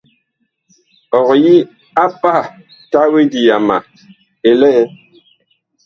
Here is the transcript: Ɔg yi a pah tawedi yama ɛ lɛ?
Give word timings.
Ɔg 1.19 1.29
yi 1.43 1.55
a 2.03 2.05
pah 2.21 2.43
tawedi 2.91 3.39
yama 3.47 3.77
ɛ 4.47 4.51
lɛ? 4.61 4.71